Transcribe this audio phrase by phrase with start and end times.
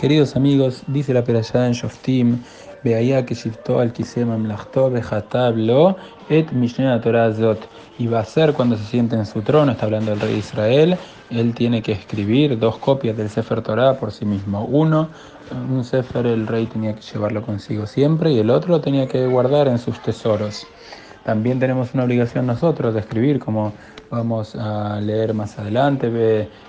[0.00, 2.38] Queridos amigos, dice la perashá en Shoftim,
[2.82, 4.88] que shiftó al kisem amlachto
[5.54, 5.96] lo
[6.30, 6.48] et
[7.02, 7.68] Torah zot.
[7.98, 10.38] Y va a ser cuando se siente en su trono, está hablando el rey de
[10.38, 10.96] Israel,
[11.28, 14.64] él tiene que escribir dos copias del Sefer Torah por sí mismo.
[14.64, 15.10] Uno,
[15.70, 19.26] un Sefer el rey tenía que llevarlo consigo siempre y el otro lo tenía que
[19.26, 20.66] guardar en sus tesoros.
[21.22, 23.76] También tenemos una obligación nosotros de escribir, como
[24.08, 26.08] vamos a leer más adelante,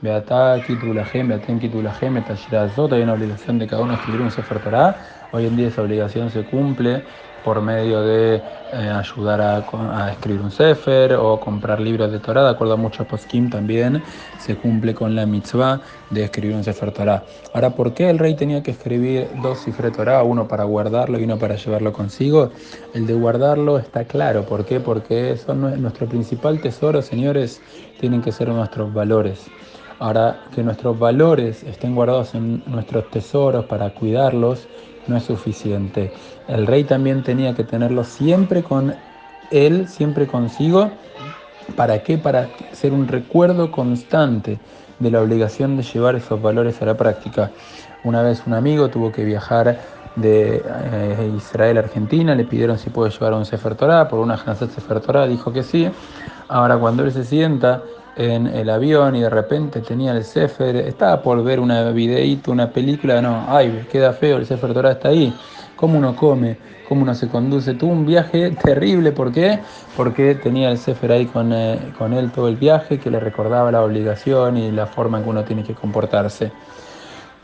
[0.00, 4.98] Beatá, Kitulahem, Beaten, Kitulahem, Tashirazot, hay una obligación de cada uno escribir un Sefer Torah.
[5.34, 7.02] Hoy en día esa obligación se cumple
[7.42, 12.50] por medio de eh, ayudar a, escribir un sefer o comprar libros de Torah, de
[12.50, 14.02] acuerdo a muchos poskim también
[14.38, 17.24] se cumple con la mitzvah de escribir un sefer Torah.
[17.54, 21.24] Ahora, ¿por qué el rey tenía que escribir dos cifres Torah, uno para guardarlo y
[21.24, 22.50] uno para llevarlo consigo?
[22.92, 24.80] El de guardarlo está claro, ¿por qué?
[24.80, 27.62] Porque son nuestro principal tesoro, señores,
[27.98, 29.46] tienen que ser nuestros valores.
[29.98, 34.66] Ahora, que nuestros valores estén guardados en nuestros tesoros para cuidarlos,
[35.06, 36.12] no es suficiente.
[36.48, 38.94] El rey también tenía que tenerlo siempre con
[39.50, 40.90] él, siempre consigo.
[41.76, 42.18] ¿Para qué?
[42.18, 44.58] Para ser un recuerdo constante
[44.98, 47.50] de la obligación de llevar esos valores a la práctica.
[48.04, 49.78] Una vez un amigo tuvo que viajar
[50.16, 54.34] de eh, Israel a Argentina, le pidieron si puede llevar un Sefer Torah, por una
[54.34, 55.88] Hanset Sefer Torah, dijo que sí.
[56.48, 57.82] Ahora cuando él se sienta
[58.16, 62.70] en el avión y de repente tenía el Sefer, estaba por ver una videíto, una
[62.70, 65.34] película, no, ay, queda feo, el Sefer Torah está ahí,
[65.76, 69.60] cómo uno come, cómo uno se conduce, tuvo un viaje terrible, ¿por qué?
[69.96, 73.72] Porque tenía el Sefer ahí con, eh, con él todo el viaje, que le recordaba
[73.72, 76.52] la obligación y la forma en que uno tiene que comportarse.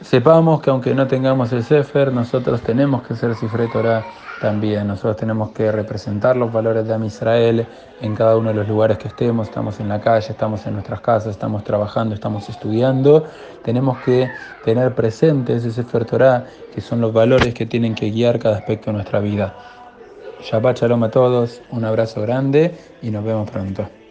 [0.00, 4.04] Sepamos que aunque no tengamos el Sefer, nosotros tenemos que ser Sifre Torah
[4.40, 4.88] también.
[4.88, 7.66] Nosotros tenemos que representar los valores de Am Israel
[8.00, 9.48] en cada uno de los lugares que estemos.
[9.48, 13.24] Estamos en la calle, estamos en nuestras casas, estamos trabajando, estamos estudiando.
[13.62, 14.28] Tenemos que
[14.64, 18.86] tener presentes ese Sefer Torah, que son los valores que tienen que guiar cada aspecto
[18.86, 19.54] de nuestra vida.
[20.42, 23.92] Shabbat Shalom a todos, un abrazo grande y nos vemos pronto.